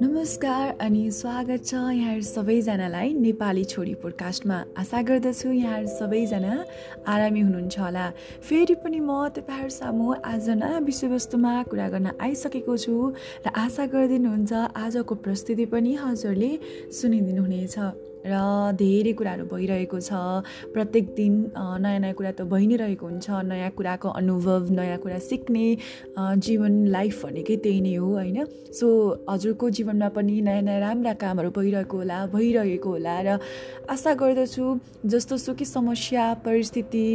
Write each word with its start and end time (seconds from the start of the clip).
नमस्कार 0.00 0.78
अनि 0.80 1.10
स्वागत 1.10 1.64
छ 1.66 1.74
यहाँहरू 1.74 2.22
सबैजनालाई 2.22 3.14
नेपाली 3.14 3.64
छोरी 3.64 3.94
पोडकास्टमा। 3.94 4.64
आशा 4.78 5.02
गर्दछु 5.02 5.52
यहाँहरू 5.52 5.86
सबैजना 5.86 6.64
आरामी 7.06 7.40
हुनुहुन्छ 7.40 7.78
होला। 7.78 8.10
फेरि 8.48 8.74
पनि 8.74 9.00
म 9.00 9.28
तपाईँहरू 9.28 9.68
सामु 9.68 10.14
आज 10.24 10.50
नयाँ 10.50 10.80
विषयवस्तुमा 10.80 11.62
कुरा 11.62 11.88
गर्न 11.88 12.10
आइसकेको 12.20 12.76
छु 12.76 13.12
र 13.46 13.48
आशा 13.56 13.86
गरिदिनुहुन्छ 13.86 14.52
आजको 14.76 15.14
प्रस्तुति 15.14 15.66
पनि 15.66 15.94
हजुरले 15.94 16.58
सुनिदिनु 16.92 17.42
हुनेछ 17.42 17.78
र 18.26 18.34
धेरै 18.78 19.12
कुराहरू 19.18 19.44
भइरहेको 19.52 19.98
छ। 20.00 20.10
प्रत्येक 20.74 21.06
दिन 21.16 21.32
नयाँ 21.56 21.98
नयाँ 22.00 22.14
कुरा 22.14 22.32
त 22.38 22.46
भइ 22.46 22.66
नै 22.66 22.76
रहेको 22.82 23.06
हुन्छ। 23.06 23.26
नयाँ 23.50 23.70
कुराको 23.76 24.08
अनुभव 24.20 24.70
नयाँ 24.78 24.98
कुरा 25.02 25.18
सिक्ने 25.18 25.66
जीवन 26.16 26.72
लाइफ 26.94 27.24
भनेकै 27.26 27.56
त्यही 27.64 27.80
नै 27.80 27.94
हो 27.96 28.08
होइन? 28.14 28.38
सो 28.72 28.86
हजुरको 29.28 29.70
जीवनमा 29.76 30.08
पनि 30.16 30.40
नयाँ 30.40 30.62
नयाँ 30.62 30.80
राम्रा 30.80 31.12
कामहरू 31.22 31.50
भइरहेको 31.50 31.96
होला 31.96 32.18
भइरहेको 32.32 32.90
होला 32.90 33.16
र 33.26 33.28
आशा 33.90 34.12
गर्दछु 34.14 34.64
जस्तो 35.12 35.36
सुकी 35.36 35.64
समस्या 35.64 36.24
परिस्थिति 36.46 37.06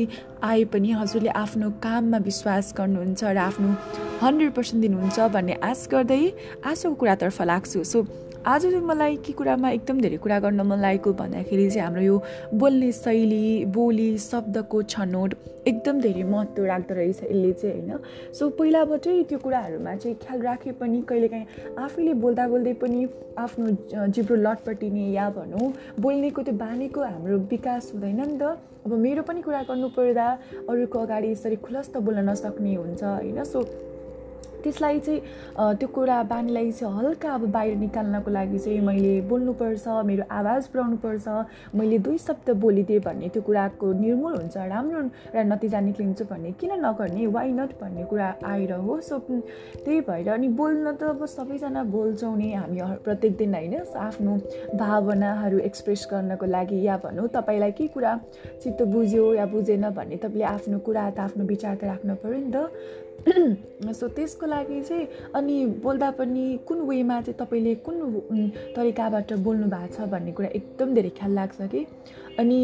आए 0.44 0.64
पनि 0.70 0.92
हजुरले 0.92 1.30
आफ्नो 1.34 1.70
काममा 1.82 2.18
विश्वास 2.30 2.74
गर्नुहुन्छ 2.78 3.24
र 3.24 3.38
आफ्नो 3.48 3.70
हन्ड्रेड 4.22 4.52
पर्सेन्ट 4.54 4.82
दिनुहुन्छ 4.82 5.18
भन्ने 5.34 5.54
आश 5.64 5.88
गर्दै 5.92 6.22
आजको 6.62 6.94
कुरातर्फ 6.94 7.42
लाग्छु। 7.42 7.84
सो 7.84 8.04
आज 8.48 8.62
चाहिँ 8.62 8.80
मलाई 8.80 9.16
के 9.28 9.34
कुरामा 9.36 9.70
एकदम 9.70 10.00
धेरै 10.02 10.18
कुरा 10.24 10.40
गर्न 10.40 10.62
मन 10.64 10.80
लागेको 10.80 11.12
भन्दाखेरि 11.14 11.70
चाहिँ 11.70 11.84
हाम्रो 11.84 12.02
यो 12.02 12.22
बोल्ने 12.56 12.92
शैली 12.92 13.66
बोली 13.76 14.18
शब्दको 14.18 14.82
छनौट 14.84 15.34
एकदम 15.68 16.00
धेरै 16.02 16.24
महत्त्व 16.24 16.66
राख्दो 16.66 16.96
रहेछ 16.96 17.24
यसले 17.24 17.52
चाहिँ 17.54 17.82
होइन। 17.82 18.00
सो 18.32 18.50
पहिलाबाटै 18.56 19.24
त्यो 19.28 19.40
कुराहरूमा 19.44 19.96
चाहिँ 19.96 20.16
ख्याल 20.24 20.42
राखे 20.42 20.72
पनि 20.80 21.02
कहिलेकाहीँ 21.10 21.76
आफैले 21.76 22.14
बोल्दा 22.24 22.48
बोल्दै 22.48 22.74
पनि 22.80 23.08
आफ्नो 23.38 24.08
जिब्रो 24.16 24.36
लटपटिने 24.40 25.12
या 25.12 25.30
भनौँ 25.36 25.68
बोल्नेको 26.00 26.42
त्यो 26.48 26.56
बानीको 26.64 27.04
हाम्रो 27.04 27.38
विकास 27.52 27.92
हुँदैन 27.94 28.22
नि 28.22 28.38
त। 28.40 28.56
अब 28.88 28.94
मेरो 28.96 29.22
पनि 29.28 29.42
कुरा 29.44 29.62
गर्नु 29.68 29.88
पर्दा 29.92 30.28
अरूको 30.72 31.00
अगाडि 31.00 31.32
यसरी 31.32 31.56
खुलस्त 31.68 31.98
बोल्न 32.00 32.30
नसक्ने 32.30 32.76
हुन्छ 32.76 33.04
होइन। 33.04 33.44
सो 33.44 33.60
त्यसलाई 34.64 35.00
चाहिँ 35.00 35.22
त्यो 35.80 35.88
कुरा 35.88 36.22
बानीलाई 36.24 36.72
चाहिँ 36.72 36.94
हल्का 36.98 37.30
अब 37.34 37.46
बाहिर 37.52 37.76
निकाल्नको 37.78 38.32
लागि 38.32 38.60
चाहिँ 38.60 38.80
मैले 38.82 39.14
बोल्नुपर्छ 39.30 39.88
मेरो 40.06 40.24
आवाज 40.32 40.68
पुऱ्याउनुपर्छ। 40.68 41.28
मैले 41.76 41.98
दुई 42.00 42.18
शब्द 42.18 42.50
बोलिदिएँ 42.58 43.00
भन्ने 43.00 43.30
त्यो 43.30 43.42
कुराको 43.42 43.86
निर्मूल 44.02 44.34
हुन्छ 44.36 44.58
राम्रो 44.58 45.02
र 45.36 45.44
नतिजा 45.46 45.80
निक्लिन्छ 45.80 46.22
भन्ने। 46.30 46.52
किन 46.60 46.72
नगर्ने? 46.86 47.26
वाइ 47.28 47.52
नट 47.54 47.72
भन्ने 47.82 48.04
कुरा 48.10 48.28
आएर 48.46 48.72
हो 48.74 49.00
सो 49.02 49.20
त्यही 49.20 50.02
भएर 50.10 50.30
अनि 50.30 50.48
बोल्न 50.60 50.96
त 51.00 51.04
अब 51.16 51.26
सबैजना 51.28 51.84
बोल्छौँ 51.94 52.36
नि। 52.38 52.52
हामी 52.54 52.82
प्रत्येक 53.06 53.38
दिन 53.38 53.54
होइन 53.56 53.76
आफ्नो 53.98 54.36
भावनाहरू 54.76 55.58
एक्सप्रेस 55.70 56.08
गर्नको 56.12 56.46
लागि। 56.46 56.82
या 56.88 56.98
भनौँ 57.04 57.28
तपाईँलाई 57.30 57.72
के 57.72 57.88
कुरा 57.94 58.14
चित्त 58.64 58.82
बुझ्यो 58.94 59.34
या 59.34 59.46
बुझेन 59.46 59.90
भन्ने 59.90 60.18
तपाईँले 60.18 60.46
आफ्नो 60.46 60.80
कुरा 60.80 61.10
त 61.10 61.20
आफ्नो 61.20 61.44
विचार 61.46 61.76
त 61.76 61.84
राख्नु 61.84 62.16
पऱ्यो 62.24 62.38
नि 62.38 62.52
त। 62.52 62.58
सो 64.00 64.08
त्यसको 64.08 64.46
लागि 64.46 64.82
चाहिँ 64.82 65.08
अनि 65.36 65.66
बोल्दा 65.84 66.10
पनि 66.20 66.46
कुन 66.68 66.80
वेमा 66.90 67.20
चाहिँ 67.22 67.38
तपाईँले 67.40 67.74
कुन 67.86 67.98
तरिकाबाट 68.76 69.34
बोल्नु 69.46 69.68
भएको 69.68 69.94
छ 69.96 70.10
भन्ने 70.12 70.32
कुरा 70.38 70.50
एकदम 70.60 70.94
धेरै 70.94 71.10
ख्याल 71.18 71.32
लाग्छ 71.36 71.58
कि? 71.74 71.86
अनि 72.40 72.60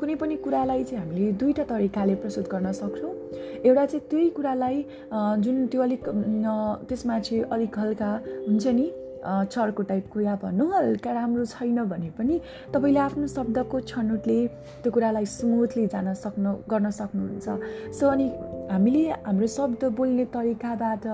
कुनै 0.00 0.14
पनि 0.20 0.36
कुरालाई 0.44 0.84
चाहिँ 0.84 1.04
हामीले 1.04 1.32
दुईवटा 1.40 1.64
तरिकाले 1.64 2.14
प्रस्तुत 2.22 2.46
गर्न 2.52 2.72
सक्छौँ। 2.80 3.12
एउटा 3.64 3.84
चाहिँ 3.86 4.06
त्यही 4.10 4.28
कुरालाई 4.36 4.76
जुन 5.42 5.66
त्यो 5.66 5.82
अलिक 5.82 6.08
त्यसमा 6.88 7.18
चाहिँ 7.18 7.42
अलिक 7.52 7.78
हल्का 7.78 8.10
हुन्छ 8.48 8.66
नि 8.78 8.86
चर्को 9.24 9.82
टाइपको 9.82 10.20
या 10.20 10.34
भनौँ 10.42 10.68
हल्का 10.72 11.12
राम्रो 11.12 11.44
छैन 11.44 11.78
भने 11.90 12.10
पनि 12.18 12.40
तपाईँले 12.74 13.00
आफ्नो 13.00 13.26
शब्दको 13.26 13.80
छनौटले 13.90 14.38
त्यो 14.82 14.92
कुरालाई 14.92 15.26
स्मुथली 15.26 15.86
जान 15.86 16.14
सक्नु 16.14 16.52
गर्न 16.70 16.90
सक्नुहुन्छ। 17.00 17.46
सो 17.98 18.06
अनि 18.06 18.26
हामीले 18.70 19.02
हाम्रो 19.26 19.46
शब्द 19.48 19.84
बोल्ने 19.96 20.24
तरिकाबाट 20.34 21.04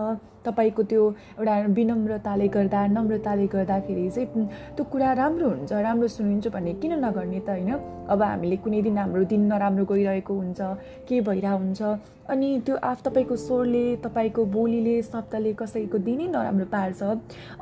तपाईँको 0.44 0.82
त्यो 0.90 1.02
एउटा 1.40 1.54
विनम्रताले 1.76 2.46
गर्दा 2.54 2.80
नम्रताले 2.86 3.46
गर्दाखेरि 3.54 4.10
चाहिँ 4.10 4.46
त्यो 4.76 4.84
कुरा 4.92 5.12
राम्रो 5.20 5.48
हुन्छ 5.48 5.72
राम्रो 5.72 6.08
सुनिन्छ 6.08 6.48
भन्ने 6.52 6.72
किन 6.82 6.92
नगर्ने 7.04 7.40
त 7.40 7.48
होइन? 7.48 7.70
अब 8.12 8.22
हामीले 8.22 8.56
कुनै 8.60 8.80
दिन 8.82 8.98
हाम्रो 8.98 9.24
दिन 9.32 9.42
नराम्रो 9.52 9.84
गइरहेको 9.86 10.34
हुन्छ 10.34 10.60
के 11.08 11.20
भइरहेको 11.20 11.58
हुन्छ? 11.64 11.80
अनि 12.28 12.48
त्यो 12.66 12.76
आफ 12.76 13.02
तपाईँको 13.06 13.36
स्वरले 13.36 13.84
तपाईँको 14.04 14.44
बोलीले 14.56 14.96
शब्दले 15.02 15.52
कसैको 15.56 15.98
दिनै 16.04 16.26
नराम्रो 16.34 16.66
पार्छ। 16.74 17.00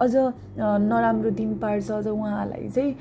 अझ 0.02 0.14
नराम्रो 0.90 1.30
दिन 1.38 1.54
पार्छ 1.62 1.90
अझ 1.92 2.06
उहाँलाई 2.08 2.68
चाहिँ 2.74 2.92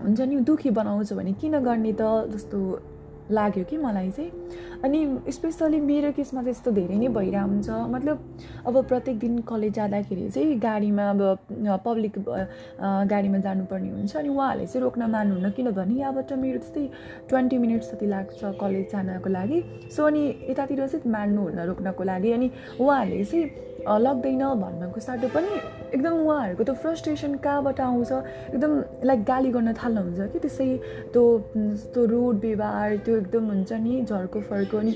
हुन्छ 0.00 0.20
नि 0.20 0.36
दुःखी 0.48 0.70
बनाउँछ 0.70 1.12
भने 1.12 1.32
किन 1.36 1.58
गर्ने 1.60 1.92
त? 1.92 2.02
जस्तो 2.32 2.58
लाग्यो 3.30 3.64
कि 3.64 3.76
मलाई 3.76 4.10
चाहिँ। 4.10 4.30
अनि 4.84 5.32
स्पेसली 5.32 5.80
मेरो 5.80 6.10
केसमा 6.12 6.40
चाहिँ 6.42 6.50
यस्तो 6.50 6.70
धेरै 6.70 6.96
नै 6.98 7.08
भइरहेको 7.08 7.48
हुन्छ 7.48 7.68
मतलब 7.94 8.16
अब 8.66 8.74
प्रत्येक 8.88 9.18
दिन 9.18 9.38
कलेज 9.48 9.72
जाँदाखेरि 9.74 10.28
चाहिँ 10.30 10.58
गाडीमा 10.60 11.08
अब 11.10 11.20
पब्लिक 11.84 12.18
गाडीमा 13.08 13.38
जानुपर्ने 13.38 13.90
हुन्छ। 13.90 14.16
अनि 14.16 14.28
उहाँहरूले 14.28 14.66
चाहिँ 14.66 14.82
रोक्न 14.84 15.02
मान्नुहुन्न 15.10 15.50
किनभने 15.56 15.94
यहाँबाट 16.00 16.32
मेरो 16.36 16.58
त्यस्तै 16.58 16.84
ट्वेन्टी 17.28 17.58
मिनट्स 17.58 17.92
जति 17.92 18.06
लाग्छ 18.06 18.40
कलेज 18.60 18.92
जानको 18.92 19.28
लागि। 19.30 19.58
सो 19.88 20.04
अनि 20.04 20.22
यतातिर 20.50 20.86
चाहिँ 20.86 21.10
मान्नुहुन्न 21.10 21.60
रोक्नको 21.64 22.04
लागि। 22.04 22.32
अनि 22.32 22.50
उहाँहरूले 22.80 23.24
चाहिँ 23.24 23.46
लग्दैन 23.88 24.42
भन्नको 24.60 25.00
साटो 25.00 25.28
पनि 25.28 25.48
एकदम 25.94 26.12
उहाँहरूको 26.12 26.64
त्यो 26.64 26.74
फ्रस्ट्रेसन 26.74 27.34
कहाँबाट 27.44 27.80
आउँछ? 27.80 28.12
एकदम 28.54 28.72
लाइक 29.04 29.24
गाली 29.24 29.50
गर्न 29.52 29.72
थाल्नुहुन्छ 29.72 30.32
कि 30.32 30.38
त्यसै 30.38 30.68
त्यो 31.12 31.24
त्यो 31.94 32.04
रुड 32.04 32.40
व्यवहार 32.40 32.96
त्यो 33.04 33.16
एकदम 33.16 33.44
हुन्छ 33.50 33.72
नि 33.72 34.02
झर्को 34.02 34.40
फर्को 34.40 34.78
अनि 34.78 34.92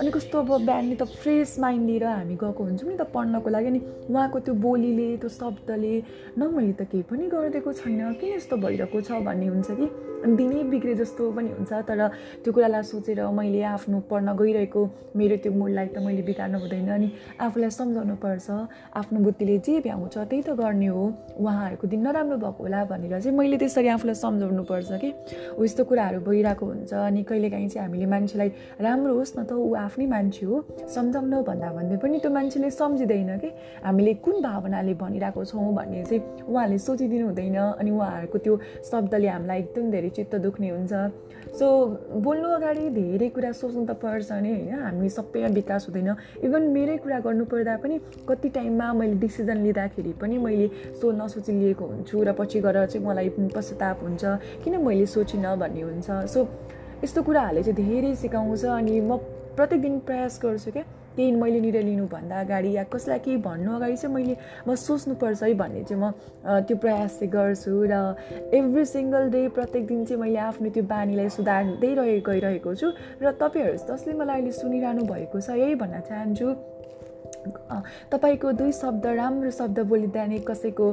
अनि 0.00 0.10
कस्तो 0.10 0.38
अब 0.38 0.50
बिहान 0.66 0.94
त 0.94 1.02
फ्रेस 1.22 1.58
माइन्ड 1.60 1.86
लिएर 1.86 2.04
हामी 2.04 2.34
गएको 2.34 2.64
हुन्छौँ 2.64 2.90
नि 2.90 2.96
त 2.96 3.06
पढ्नको 3.14 3.50
लागि। 3.50 3.66
अनि 3.66 3.80
उहाँको 4.10 4.38
त्यो 4.40 4.54
बोलीले 4.54 5.16
त्यो 5.16 5.28
शब्दले 5.30 5.94
न 6.38 6.50
मैले 6.54 6.72
त 6.72 6.88
केही 6.90 7.02
पनि 7.10 7.28
गरिदिएको 7.30 7.72
छैन। 7.72 8.12
किन 8.20 8.34
यस्तो 8.36 8.56
भइरहेको 8.56 9.00
छ 9.00 9.22
भन्ने 9.22 9.46
हुन्छ 9.46 9.70
कि? 9.70 10.11
दिनै 10.22 10.62
बिग्रे 10.70 10.94
जस्तो 10.94 11.30
पनि 11.34 11.48
हुन्छ 11.58 11.72
तर 11.88 12.00
त्यो 12.42 12.52
कुरालाई 12.54 12.82
सोचेर 12.82 13.20
मैले 13.34 13.62
आफ्नो 13.74 13.98
पढ्न 14.10 14.28
गइरहेको 14.38 14.82
मेरो 15.18 15.36
त्यो 15.42 15.52
मुडलाई 15.52 15.86
त 15.90 15.98
मैले 15.98 16.22
बिगार्नु 16.22 16.58
हुँदैन 16.62 16.88
अनि 16.94 17.08
आफूलाई 17.42 17.70
सम्झाउनु 17.70 18.14
पर्छ। 18.22 18.46
आफ्नो 18.94 19.18
बुद्धिले 19.26 19.58
जे 19.66 19.80
भ्याउँछ 19.82 20.14
त्यही 20.18 20.42
त 20.42 20.50
गर्ने 20.54 20.86
हो। 20.86 21.04
उहाँहरूको 21.42 21.86
दिन 21.90 22.00
नराम्रो 22.06 22.36
भएको 22.38 22.62
होला 22.62 22.84
भनेर 22.86 23.18
चाहिँ 23.18 23.36
मैले 23.38 23.56
त्यसरी 23.58 23.88
आफूलाई 23.98 24.14
सम्झाउनु 24.14 24.62
पर्छ 24.70 24.90
कि। 25.02 25.10
हो 25.58 25.64
यस्तो 25.64 25.84
कुराहरू 25.90 26.20
भइरहेको 26.22 26.64
हुन्छ 26.66 26.92
अनि 26.94 27.22
कहिलेकाहीँ 27.26 27.68
चाहिँ 27.68 27.86
हामीले 27.86 28.06
मान्छेलाई 28.06 28.48
राम्रो 28.78 29.12
होस् 29.18 29.34
न 29.38 29.44
त 29.44 29.52
ऊ 29.58 29.74
आफ्नै 29.74 30.06
मान्छे 30.06 30.46
हो। 30.46 30.56
सम्झाउनु 30.86 31.42
भन्दा 31.42 31.68
भन्दै 31.74 31.96
पनि 31.98 32.18
त्यो 32.22 32.30
मान्छेले 32.30 32.70
सम्झिँदैन 32.70 33.30
कि। 33.42 33.50
हामीले 33.84 34.14
कुन 34.22 34.36
भावनाले 34.42 34.94
भनिरहेको 35.02 35.44
छौँ 35.50 35.74
भन्ने 35.74 36.04
चाहिँ 36.06 36.22
उहाँहरूले 36.46 36.78
सोचिदिनु 36.78 37.26
हुँदैन 37.26 37.58
अनि 37.80 37.90
उहाँहरूको 37.90 38.38
त्यो 38.38 38.54
शब्दले 38.90 39.28
हामीलाई 39.28 39.58
एकदम 39.58 39.90
धेरै 39.90 40.10
चित्त 40.12 40.34
दुख्ने 40.44 40.68
हुन्छ। 40.70 40.92
सो 41.58 41.66
बोल्नु 42.24 42.48
अगाडि 42.56 42.88
धेरै 42.90 43.28
कुरा 43.28 43.52
सोच्नु 43.52 43.84
त 43.86 43.96
पर्छ 43.98 44.32
नि 44.32 44.50
होइन। 44.52 44.82
हामी 44.82 45.08
सबैमा 45.08 45.48
विकास 45.54 45.86
हुँदैन। 45.88 46.10
इभन 46.44 46.62
मेरै 46.72 46.96
कुरा 47.04 47.18
गर्नुपर्दा 47.20 47.76
पनि 47.82 47.98
कति 48.28 48.48
टाइममा 48.48 48.92
मैले 48.92 49.14
डिसिजन 49.20 49.58
लिँदाखेरि 49.62 50.12
पनि 50.20 50.38
मैले 50.38 50.68
सो 51.00 51.12
नसोची 51.12 51.52
लिएको 51.52 51.84
हुन्छु 51.84 52.22
र 52.22 52.32
पछि 52.32 52.60
गएर 52.60 52.86
चाहिँ 52.86 53.06
मलाई 53.06 53.28
पश्चाताप 53.52 54.02
हुन्छ। 54.02 54.24
किन 54.64 54.76
मैले 54.80 55.06
सोचिनँ 55.06 55.56
भन्ने 55.58 55.82
हुन्छ। 55.82 56.08
सो 56.32 56.48
यस्तो 57.04 57.22
कुराहरूले 57.22 57.62
चाहिँ 57.62 57.76
धेरै 57.76 58.14
सिकाउँछ 58.14 58.64
अनि 58.64 59.00
म 59.00 59.16
प्रत्येक 59.56 59.80
दिन 59.82 59.98
प्रयास 60.06 60.40
गर्छु 60.42 60.70
क्या। 60.72 60.84
केही 61.16 61.30
मैले 61.36 61.60
निर्णय 61.60 61.82
लिनुभन्दा 61.82 62.40
अगाडि 62.40 62.70
या 62.72 62.84
कसैलाई 62.92 63.18
केही 63.24 63.36
भन्नु 63.46 63.70
अगाडि 63.76 63.96
चाहिँ 63.96 64.14
मैले 64.14 64.36
म 64.66 64.74
सोच्नुपर्छ 64.74 65.42
है 65.42 65.54
भन्ने 65.54 65.82
चाहिँ 65.84 66.02
म 66.02 66.10
त्यो 66.66 66.76
प्रयास 66.76 67.18
चाहिँ 67.18 67.32
गर्छु 67.32 67.72
र 67.90 67.94
एभ्री 68.54 68.84
सिङ्गल 68.84 69.30
डे 69.30 69.48
प्रत्येक 69.56 69.86
दिन 69.86 70.04
चाहिँ 70.04 70.20
मैले 70.22 70.38
आफ्नो 70.48 70.70
त्यो 70.70 70.84
बानीलाई 70.88 71.28
सुधार्दै 71.36 71.92
रहे 71.94 72.20
गइरहेको 72.28 72.74
छु। 72.74 72.88
र 73.22 73.30
तपाईँहरू 73.40 73.76
जसले 73.88 74.12
मलाई 74.20 74.36
अहिले 74.40 74.52
सुनिरहनु 74.52 75.02
भएको 75.12 75.40
छ 75.40 75.50
यही 75.62 75.74
भन्न 75.74 76.00
चाहन्छु। 76.08 76.48
तपाईँको 78.12 78.52
दुई 78.52 78.72
शब्द 78.72 79.06
राम्रो 79.18 79.50
शब्द 79.50 79.78
बोलिँदा 79.90 80.26
कसैको 80.48 80.86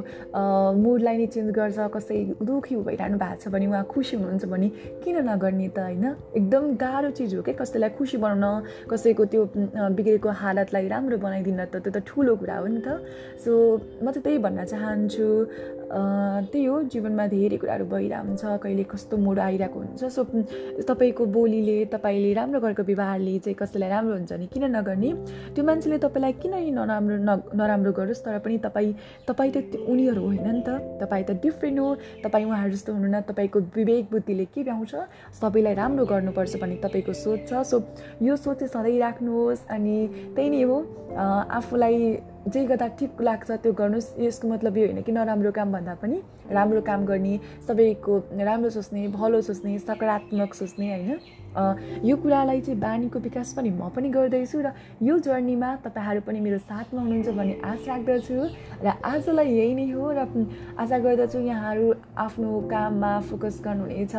मुडलाई 0.82 1.16
नै 1.18 1.26
चेन्ज 1.34 1.50
गर्छ 1.54 1.78
कसै 1.94 2.18
दुःखी 2.42 2.76
भइरहनु 2.88 3.18
भएको 3.22 3.38
छ 3.42 3.48
भने 3.54 3.66
उहाँ 3.70 3.84
खुसी 3.86 4.16
हुनुहुन्छ 4.16 4.44
भने 4.50 4.68
किन 5.04 5.16
नगर्ने 5.30 5.68
त 5.70 5.78
होइन? 5.78 6.04
एकदम 6.36 6.64
गाह्रो 6.82 7.10
चिज 7.18 7.34
हो 7.34 7.42
क्या 7.46 7.54
कसैलाई 7.54 7.90
खुसी 7.98 8.16
बनाउन 8.18 8.88
कसैको 8.90 9.24
त्यो 9.30 9.42
बिग्रेको 9.94 10.28
हालतलाई 10.42 10.88
राम्रो 10.90 11.16
बनाइदिन 11.22 11.64
त 11.70 11.76
त्यो 11.86 11.90
त 11.94 12.02
ठुलो 12.02 12.36
कुरा 12.42 12.56
हो 12.58 12.66
नि 12.66 12.80
त। 12.82 12.98
सो 13.44 13.50
म 14.02 14.10
चाहिँ 14.10 14.22
त्यही 14.22 14.38
भन्न 14.42 14.64
चाहन्छु 14.74 15.26
त्यही 15.90 16.64
हो 16.64 16.82
जीवनमा 16.86 17.26
धेरै 17.26 17.56
कुराहरू 17.58 17.84
भइरहेको 17.90 18.26
हुन्छ 18.26 18.42
कहिले 18.62 18.84
कस्तो 18.86 19.16
मोड 19.16 19.38
आइरहेको 19.38 19.78
हुन्छ। 19.80 20.04
सो 20.06 20.22
तपाईँको 20.86 21.24
बोलीले 21.26 21.76
तपाईँले 21.90 22.32
राम्रो 22.38 22.60
गरेको 22.60 22.82
व्यवहारले 22.86 23.38
चाहिँ 23.42 23.56
कसैलाई 23.58 23.90
राम्रो 23.90 24.14
हुन्छ 24.14 24.32
नि? 24.32 24.46
किन 24.46 24.64
नगर्ने? 24.76 25.10
त्यो 25.54 25.62
मान्छेले 25.66 25.98
तपाईँलाई 25.98 26.32
किन 26.38 26.54
नराम्रो 26.78 27.16
न 27.18 27.30
नराम्रो 27.58 27.92
गरोस्? 27.92 28.22
तर 28.22 28.38
पनि 28.38 28.58
तपाईँ 28.62 28.94
तपाईँ 29.26 29.50
त 29.50 29.82
उनीहरू 29.90 30.22
होइन 30.22 30.46
नि 30.46 30.62
त। 30.62 30.78
तपाईँ 31.02 31.24
त 31.26 31.30
डिफ्रेन्ट 31.42 31.78
हो। 31.78 31.88
तपाईँ 32.22 32.46
उहाँहरू 32.46 32.70
जस्तो 32.70 32.90
हुनुहुन्न। 32.94 33.20
तपाईँको 33.26 33.58
विवेक 33.74 34.04
बुद्धिले 34.12 34.44
के 34.54 34.62
भ्याउँछ? 34.62 34.94
सबैलाई 35.40 35.74
राम्रो 35.74 36.04
गर्नुपर्छ 36.06 36.54
भन्ने 36.62 36.76
तपाईँको 36.86 37.12
सोच 37.12 37.50
छ। 37.50 37.66
सो 37.66 37.82
यो 38.22 38.36
सोच 38.38 38.62
चाहिँ 38.62 38.70
सधैँ 38.70 38.98
राख्नुहोस्। 39.00 39.66
अनि 39.74 39.96
त्यही 40.38 40.48
नै 40.50 40.62
हो। 40.62 40.78
आफूलाई 41.50 41.96
जे 42.48 42.64
गर्दा 42.64 42.86
ठिक 42.98 43.20
लाग्छ 43.20 43.50
त्यो 43.52 43.72
गर्नुहोस् 43.72 44.20
यसको 44.20 44.48
मतलब 44.48 44.76
यो 44.76 44.86
होइन 44.86 45.02
कि 45.02 45.12
नराम्रो 45.12 45.50
काम 45.52 45.72
भन्दा 45.72 45.94
पनि 46.00 46.20
राम्रो 46.50 46.80
काम 46.80 47.04
गर्ने 47.04 47.38
सबैको 47.66 48.16
राम्रो 48.40 48.70
सोच्ने 48.70 49.08
भलो 49.12 49.40
सोच्ने 49.42 49.78
सकारात्मक 49.78 50.54
सोच्ने 50.54 50.88
होइन? 50.90 51.18
यो 52.04 52.16
कुरालाई 52.16 52.60
चाहिँ 52.60 52.80
बानीको 52.80 53.18
विकास 53.18 53.52
पनि 53.56 53.70
म 53.70 53.88
पनि 53.90 54.08
गर्दैछु 54.10 54.60
र 54.60 54.72
यो 55.02 55.18
जर्नीमा 55.18 55.70
तपाईँहरू 55.84 56.20
पनि 56.26 56.40
मेरो 56.40 56.58
साथमा 56.62 57.00
हुनुहुन्छ 57.00 57.28
भन्ने 57.38 57.54
आश 57.64 57.88
राख्दछु 57.88 58.38
र 58.84 58.88
आजलाई 59.04 59.48
यही 59.50 59.74
नै 59.74 59.86
हो 59.90 60.10
र 60.14 60.20
आशा 60.78 60.98
गर्दछु 60.98 61.38
यहाँहरू 61.40 61.86
आफ्नो 62.26 62.50
काममा 62.70 63.12
फोकस 63.30 63.60
गर्नुहुनेछ 63.64 64.14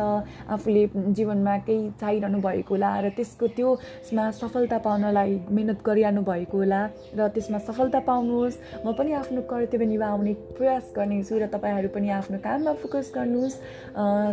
आफूले 0.52 0.84
जीवनमा 1.16 1.56
केही 1.66 1.90
चाहिरहनु 2.00 2.38
भएको 2.40 2.74
होला 2.74 2.90
र 3.00 3.08
त्यसको 3.16 3.46
त्योमा 3.56 4.24
सफलता 4.40 4.78
पाउनलाई 4.84 5.30
मिहिनेत 5.50 5.80
गरिरहनु 5.86 6.22
भएको 6.22 6.56
होला 6.58 6.80
र 7.16 7.28
त्यसमा 7.34 7.58
सफलता 7.68 8.00
पाउनुहोस्। 8.10 8.56
म 8.84 8.92
पनि 8.98 9.12
आफ्नो 9.12 9.40
कर्तव्य 9.50 9.86
निभाउने 9.86 10.34
प्रयास 10.58 10.92
गर्नेछु 10.96 11.38
र 11.38 11.46
तपाईँहरू 11.54 11.88
पनि 11.96 12.08
आफ्नो 12.20 12.38
काममा 12.44 12.72
फोकस 12.82 13.12
गर्नुहोस्। 13.16 13.56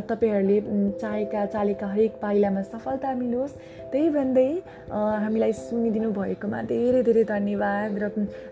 तपाईँहरूले 0.09 0.57
चाहेका 1.01 1.45
चालेका 1.55 1.87
हरेक 1.93 2.13
पाइलामा 2.21 2.61
सफल 2.71 2.88
सफलता 2.89 3.13
मिलोस्। 3.13 3.53
त्यही 3.91 4.09
भन्दै 4.09 4.49
हामीलाई 5.23 5.53
सुनिदिनु 5.53 6.09
भएकोमा 6.17 6.59
धेरै 6.73 7.01
धेरै 7.05 7.23
धन्यवाद 7.29 7.91
र 8.01 8.05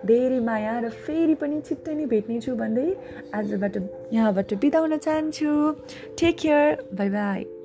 धेरै 0.06 0.40
माया 0.50 0.74
र 0.86 0.90
फेरि 1.06 1.36
पनि 1.42 1.58
छिट्टै 1.66 1.94
नै 1.98 2.06
भेट्नेछु 2.14 2.56
भन्दै 2.62 2.88
आजबाट 3.34 3.76
यहाँबाट 4.14 4.50
बिताउन 4.62 4.98
चाहन्छु। 5.06 5.52
Take 6.22 6.36
care 6.42 6.66
by 6.98 7.10
by 7.18 7.57